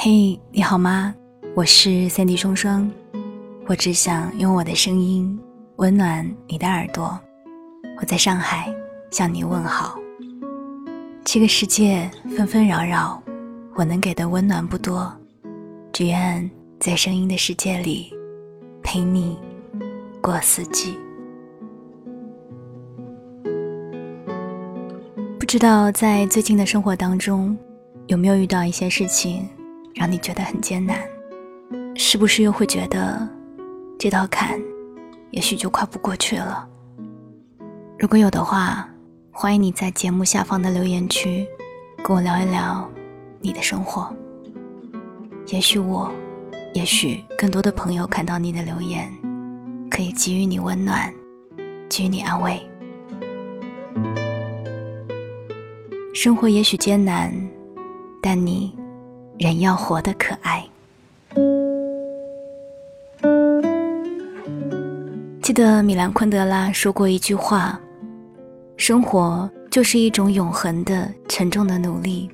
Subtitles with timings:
[0.00, 1.12] 嘿，你好吗？
[1.56, 2.88] 我是三 D 双双，
[3.66, 5.36] 我只想用我的声音
[5.74, 7.18] 温暖你的耳朵。
[8.00, 8.72] 我在上海
[9.10, 9.98] 向你问好。
[11.24, 13.20] 这个世界纷纷扰扰，
[13.74, 15.12] 我能给的温暖不多，
[15.92, 18.14] 只愿在声音的世界里
[18.84, 19.36] 陪你
[20.22, 20.96] 过四季。
[25.40, 27.58] 不知道在最近的生活当中，
[28.06, 29.44] 有没有遇到一些事情？
[29.98, 30.96] 让你觉得很艰难，
[31.96, 33.28] 是不是又会觉得
[33.98, 34.56] 这道坎
[35.32, 36.68] 也许就跨不过去了？
[37.98, 38.88] 如果有的话，
[39.32, 41.44] 欢迎你在节目下方的留言区
[42.04, 42.88] 跟我聊一聊
[43.40, 44.08] 你的生活。
[45.48, 46.08] 也许我，
[46.74, 49.12] 也许更多的朋友看到你的留言，
[49.90, 51.12] 可以给予你温暖，
[51.88, 52.62] 给予你安慰。
[56.14, 57.34] 生活也许艰难，
[58.22, 58.77] 但你。
[59.38, 60.64] 人要活得可爱。
[65.40, 67.80] 记得米兰昆德拉说过一句话
[68.76, 72.28] ：“生活就是一种永恒的、沉重的努力。”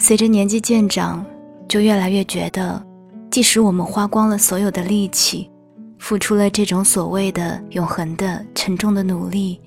[0.00, 1.24] 随着年纪渐长，
[1.68, 2.82] 就越来越觉得，
[3.30, 5.50] 即使我们花光了所有的力气，
[5.98, 9.60] 付出了这种所谓的永恒的、沉重的努力，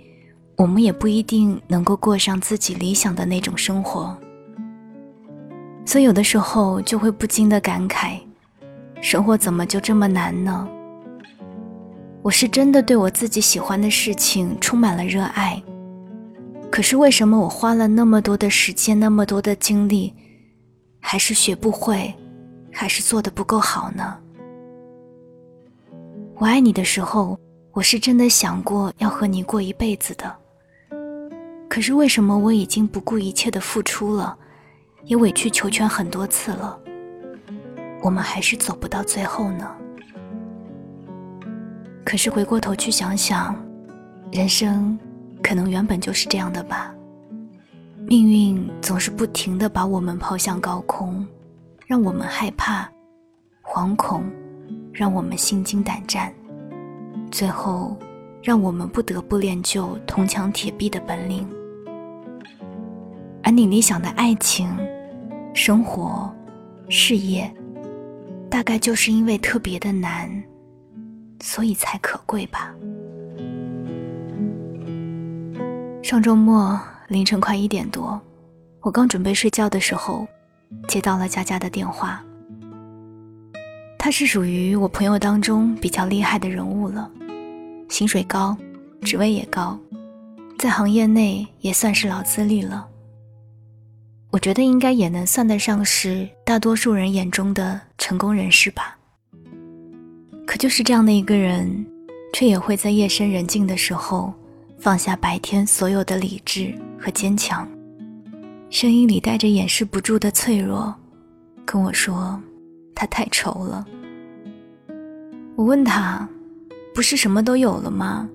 [0.57, 4.17] 我们也不一定能够过上自己理想的那种生活。
[5.85, 8.19] 所以有的时候就会不禁的感慨，
[9.01, 10.67] 生活怎么就这么难呢？
[12.23, 15.61] 我是真的对我自己喜欢的事情充满了热爱，
[16.71, 20.11] 可是为什么我花了那么多的时间、那么多的精力，
[20.99, 22.11] 还是学不会，
[22.71, 24.17] 还是做的不够好呢？
[26.37, 27.39] 我爱你的时候，
[27.71, 30.35] 我是真的想过要和你过一辈子的，
[31.69, 34.35] 可是为什么我已经不顾一切的付出了？
[35.05, 36.79] 也委曲求全很多次了，
[38.01, 39.69] 我们还是走不到最后呢。
[42.03, 43.55] 可是回过头去想想，
[44.31, 44.97] 人生
[45.43, 46.91] 可能原本就是这样的吧。
[48.07, 51.25] 命运总是不停的把我们抛向高空，
[51.85, 52.89] 让我们害怕、
[53.63, 54.23] 惶恐，
[54.91, 56.33] 让我们心惊胆战，
[57.31, 57.95] 最后
[58.41, 61.47] 让我们不得不练就铜墙铁壁的本领。
[63.43, 64.67] 而你理想的爱情。
[65.55, 66.29] 生活、
[66.89, 67.49] 事业，
[68.51, 70.29] 大概就是因为特别的难，
[71.41, 72.75] 所以才可贵吧。
[76.03, 76.77] 上周末
[77.07, 78.21] 凌晨快一点多，
[78.81, 80.27] 我刚准备睡觉的时候，
[80.89, 82.21] 接到了佳佳的电话。
[83.97, 87.09] 他是属于我朋友当中比较厉害的人物了，
[87.87, 88.55] 薪水高，
[89.01, 89.79] 职位也高，
[90.59, 92.85] 在行业内也算是老资历了。
[94.35, 98.97] 我觉得应该也能算得上是大多数人眼中的成功人士吧。
[100.45, 101.85] 可就是这样的一个人，
[102.33, 104.33] 却也会在夜深人静的时候，
[104.77, 107.65] 放下白天所有的理智和坚强，
[108.69, 110.93] 声音里带着掩饰不住的脆弱，
[111.63, 112.37] 跟我说
[112.93, 113.87] ：“他太愁了。”
[115.55, 116.27] 我问他
[116.93, 118.27] ：“不是什么都有了吗？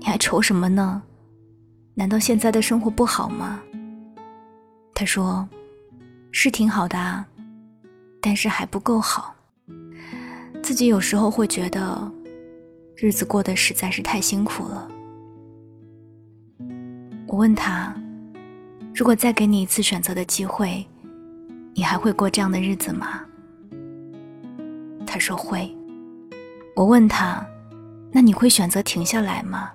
[0.00, 1.02] 你还愁什么呢？
[1.94, 3.58] 难道现在的生活不好吗？”
[4.94, 5.46] 他说
[6.30, 7.26] ：“是挺好的啊，
[8.20, 9.34] 但是还不够好。
[10.62, 12.10] 自己有时候会觉得，
[12.96, 14.88] 日子过得实在是太辛苦了。”
[17.26, 17.92] 我问他
[18.94, 20.86] ：“如果再给你一次选择的机会，
[21.74, 23.20] 你还会过这样的日子吗？”
[25.04, 25.76] 他说：“会。”
[26.76, 27.44] 我问他
[28.12, 29.72] ：“那你会选择停下来吗？”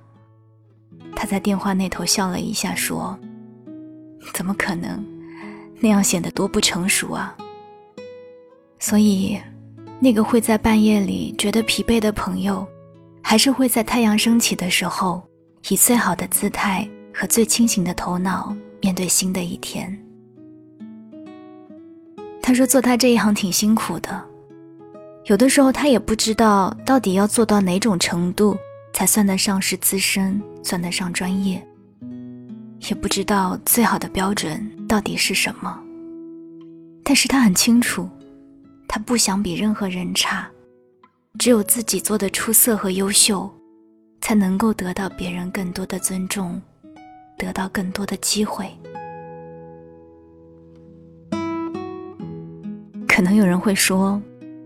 [1.14, 3.20] 他在电话那头笑了一下，说。
[4.34, 5.04] 怎么可能？
[5.82, 7.36] 那样显得多不成熟啊！
[8.80, 9.40] 所以，
[10.00, 12.68] 那个会在半夜里觉得疲惫的朋友，
[13.22, 15.24] 还是会在太阳升起的时候，
[15.70, 19.98] 以最好的姿态和最清醒的头脑面对新的一天。
[22.42, 24.22] 他说：“做他这一行挺辛苦的，
[25.26, 28.58] 有的时候他也不知道到底要做到哪种程度，
[28.92, 31.66] 才算得上是资深，算得上专业。”
[32.88, 35.78] 也不知道最好的标准到底是什么，
[37.04, 38.10] 但是他很清楚，
[38.88, 40.50] 他不想比任何人差，
[41.38, 43.50] 只有自己做的出色和优秀，
[44.22, 46.60] 才能够得到别人更多的尊重，
[47.38, 48.70] 得到更多的机会。
[53.08, 54.20] 可能有人会说，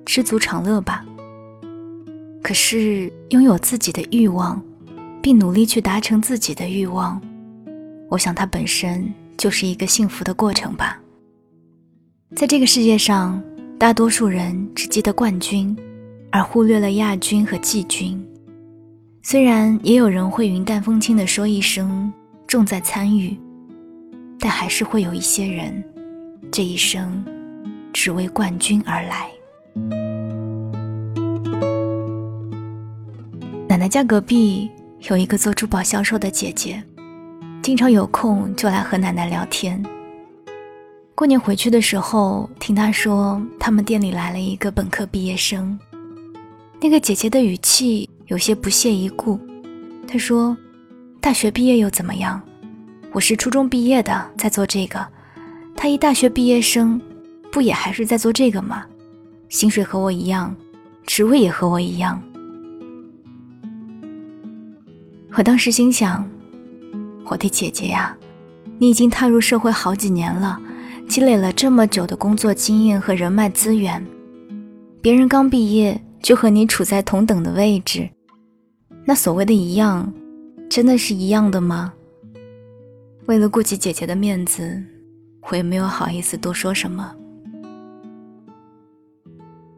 [0.05, 1.03] 知足常乐吧。
[2.43, 4.61] 可是拥有自己的欲望，
[5.21, 7.19] 并努力去达成自己的欲望。
[8.13, 11.01] 我想，它本身就是一个幸福的过程吧。
[12.35, 13.41] 在这个世界上，
[13.79, 15.75] 大多数人只记得冠军，
[16.31, 18.23] 而忽略了亚军和季军。
[19.23, 22.13] 虽然也有人会云淡风轻地说一声
[22.45, 23.35] “重在参与”，
[24.39, 25.83] 但还是会有一些人，
[26.51, 27.25] 这一生
[27.91, 29.27] 只为冠军而来。
[33.67, 34.69] 奶奶家隔壁
[35.09, 36.83] 有一个做珠宝销售的姐姐，
[37.63, 39.81] 经常有空就来和奶奶聊天。
[41.15, 45.79] 过年回去的时候，听她说他们店里来了一个本科毕业生。
[46.81, 49.39] 那个姐姐的语气有些不屑一顾，
[50.05, 50.57] 她说
[51.21, 52.41] ：“大学毕业又怎么样？
[53.13, 55.07] 我是初中毕业的，在做这个。
[55.73, 56.99] 他一大学毕业生，
[57.49, 58.85] 不也还是在做这个吗？
[59.47, 60.53] 薪水和我一样，
[61.05, 62.21] 职位也和我一样。”
[65.35, 66.29] 我当时心想
[67.25, 68.15] ：“我的姐姐呀，
[68.77, 70.59] 你已经踏入社会好几年了。”
[71.05, 74.03] 积累了这么久的工作经验和人脉资源，
[75.01, 78.09] 别人刚毕业就和你处在同等的位置，
[79.03, 80.11] 那所谓的一样，
[80.69, 81.93] 真的是一样的吗？
[83.25, 84.81] 为了顾及姐姐的面子，
[85.51, 87.13] 我也没有好意思多说什么。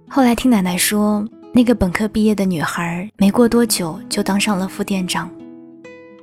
[0.07, 5.29] 后来听奶奶说，那个本科毕业的女孩没过多久就当上了副店长，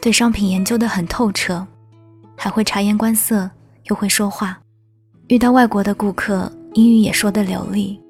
[0.03, 1.65] 对商品研究的很透彻，
[2.37, 3.49] 还会察言观色，
[3.85, 4.59] 又会说话。
[5.29, 8.01] 遇到外国的顾客，英语也说得流利。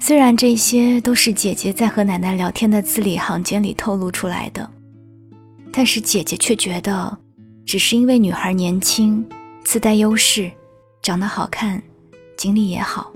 [0.00, 4.68] 虽然这些都是姐姐在和奶奶聊天的字里行间里透露出来的，
[5.70, 7.14] 但是姐姐却觉得，
[7.66, 9.22] 只是因为女孩年轻，
[9.64, 10.50] 自带优势，
[11.02, 11.80] 长得好看，
[12.38, 13.12] 经历也好。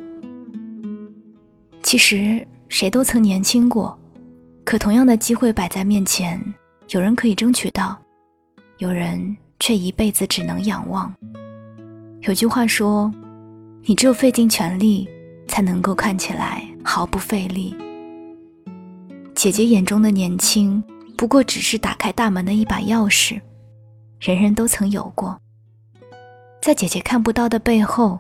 [1.83, 3.99] 其实谁都曾年轻过，
[4.67, 6.39] 可同样的机会摆在面前，
[6.89, 7.99] 有人可以争取到，
[8.79, 11.13] 有人却一辈子只能仰望。
[12.23, 13.13] 有句话说
[13.85, 15.07] ：“你只有费尽全力，
[15.47, 17.77] 才能够看起来毫不费力。”
[19.37, 20.83] 姐姐眼中的年轻，
[21.15, 23.39] 不过只是打开大门的一把钥匙，
[24.19, 25.39] 人人都曾有过。
[26.63, 28.19] 在姐姐看不到的背后，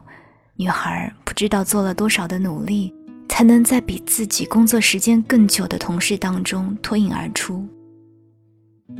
[0.56, 2.94] 女孩不知道做了多少的努力，
[3.30, 7.66] 才能在比自己工作时间更久的同事当中脱颖而出。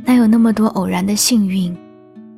[0.05, 1.75] 哪有那么多偶然的幸运？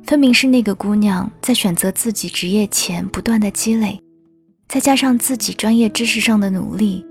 [0.04, 4.00] 分明是那个姑娘在选择自己职业前不断的积累，
[4.68, 7.04] 再加上自己专业知识上的努力，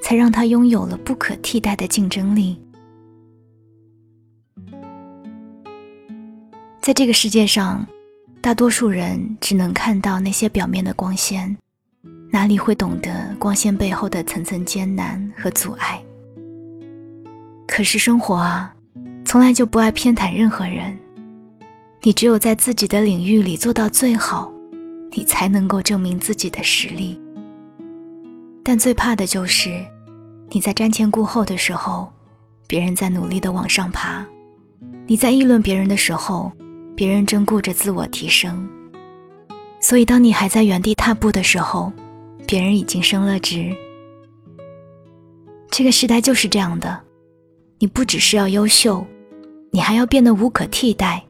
[0.00, 2.58] 才让她拥有了不可替代的竞争力。
[6.80, 7.86] 在这个世界上，
[8.40, 11.56] 大多数人只能看到那些表面的光鲜，
[12.30, 16.02] 哪里会懂得光鲜背后的层层艰难和阻碍？
[17.68, 18.71] 可是生活啊，
[19.32, 20.94] 从来就不爱偏袒任何人。
[22.02, 24.52] 你只有在自己的领域里做到最好，
[25.10, 27.18] 你才能够证明自己的实力。
[28.62, 29.82] 但最怕的就是，
[30.50, 32.12] 你在瞻前顾后的时候，
[32.66, 34.22] 别人在努力的往上爬；
[35.06, 36.52] 你在议论别人的时候，
[36.94, 38.68] 别人正顾着自我提升。
[39.80, 41.90] 所以，当你还在原地踏步的时候，
[42.46, 43.74] 别人已经升了职。
[45.70, 47.00] 这个时代就是这样的，
[47.78, 49.02] 你不只是要优秀，
[49.72, 51.24] 你还要变得无可替代。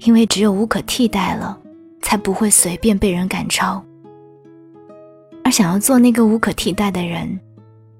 [0.00, 1.58] 因为只有无可替代了，
[2.02, 3.82] 才不会随便被人赶超。
[5.42, 7.40] 而想要做那个无可替代的人，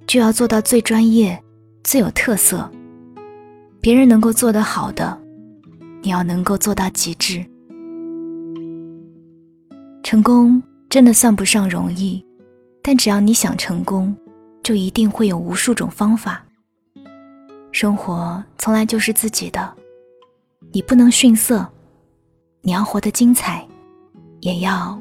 [0.07, 1.43] 就要做到最专业、
[1.83, 2.71] 最有特色。
[3.81, 5.19] 别人能够做得好的，
[6.03, 7.43] 你要能够做到极致。
[10.03, 12.23] 成功真的算不上容易，
[12.83, 14.15] 但只要你想成功，
[14.63, 16.46] 就一定会有无数种方法。
[17.78, 19.71] 生活从来就是自己的，
[20.73, 21.71] 你不能逊色。
[22.62, 23.62] 你要活得精彩，
[24.40, 24.99] 也要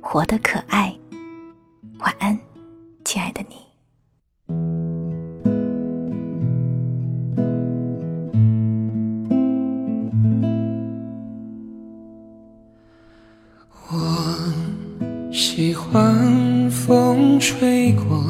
[0.00, 0.90] 活得可爱。
[1.98, 2.38] 晚安，
[3.04, 3.56] 亲爱的你。
[13.90, 18.24] 我喜欢风吹过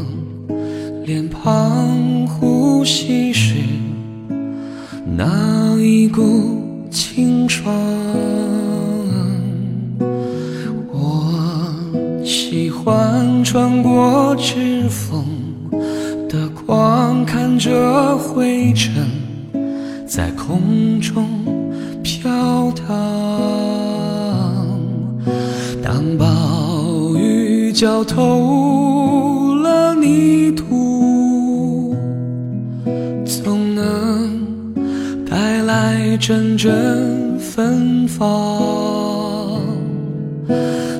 [1.04, 3.32] 脸庞，呼吸
[5.18, 6.56] 那一股。
[6.90, 7.74] 清爽，
[10.92, 11.74] 我
[12.24, 15.24] 喜欢穿过指缝
[16.28, 19.04] 的光，看着灰尘
[20.06, 21.26] 在空中
[22.02, 22.86] 飘荡。
[25.82, 28.87] 当暴雨浇透
[36.18, 39.62] 阵阵芬芳，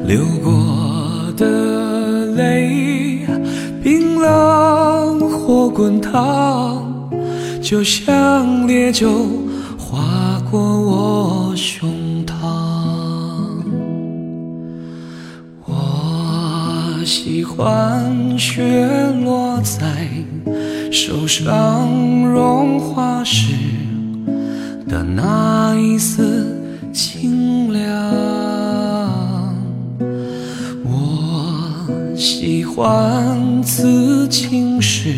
[0.06, 3.26] 流过的泪，
[3.82, 6.82] 冰冷或滚烫，
[7.60, 9.10] 就像烈酒
[9.76, 11.90] 划过我胸
[12.24, 12.34] 膛。
[15.66, 18.88] 我喜欢雪
[19.24, 20.08] 落在
[20.90, 21.88] 手上
[22.24, 23.52] 融化时
[24.88, 26.46] 的那一丝
[26.92, 27.84] 清凉。
[30.84, 35.12] 我喜欢刺青时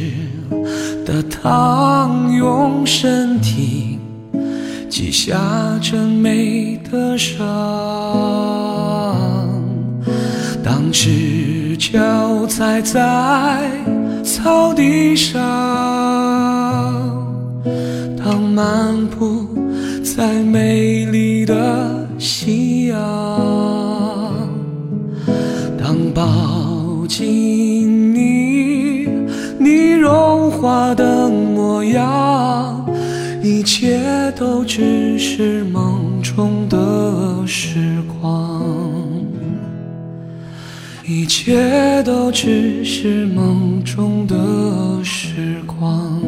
[1.07, 3.99] 的烫，用身体
[4.89, 5.39] 记下
[5.81, 7.47] 真美的伤。
[10.63, 13.71] 当赤脚踩在
[14.25, 15.41] 草地上，
[18.17, 19.40] 当漫步
[30.95, 32.85] 的模样，
[33.43, 34.01] 一切
[34.37, 38.63] 都只是梦中的时光。
[41.07, 44.37] 一切都只是梦中的
[45.03, 46.23] 时光，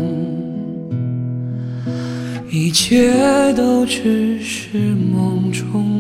[2.50, 5.91] 一切都只是梦中。